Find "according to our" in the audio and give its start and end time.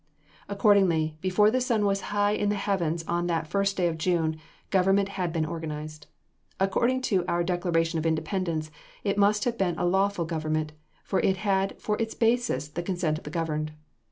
6.59-7.43